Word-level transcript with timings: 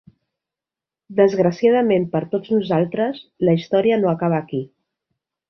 ...desgraciadament 1.19 2.07
per 2.15 2.21
tots 2.31 2.55
nosaltres, 2.55 3.21
la 3.51 3.55
història 3.61 4.01
no 4.03 4.11
acaba 4.15 4.41
aquí. 4.47 4.65